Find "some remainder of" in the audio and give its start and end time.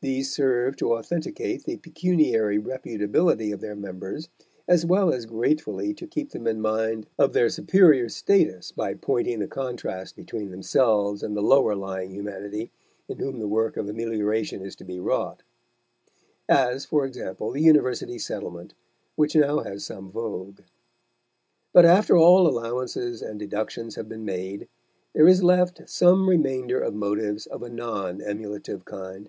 25.88-26.94